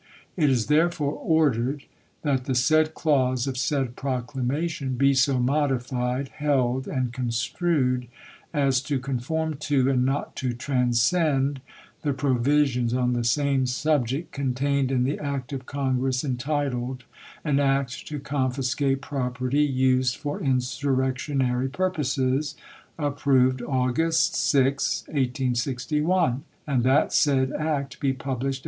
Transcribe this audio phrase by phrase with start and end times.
[0.35, 1.83] It is therefore ordered
[2.23, 8.07] that the said clause of said proclamation be so modified, held, and construed
[8.51, 11.61] as to conform to, and not to transcend,
[12.01, 16.23] the provisions on the same subject con Lincoin to taiucd in the act of Congress
[16.23, 17.03] entitled,"
[17.45, 22.55] An act to con ^e^TTi*' fiscate property used for insurrectionary purposes,''
[22.95, 23.01] 1861.
[23.05, 23.05] iv.
[23.05, 23.07] R.
[23.07, 23.61] approved
[24.01, 28.59] August 6, 1861, and that said act be published pp.